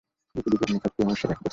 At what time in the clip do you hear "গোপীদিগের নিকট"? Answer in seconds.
0.35-0.91